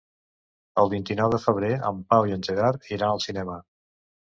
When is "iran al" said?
3.01-3.27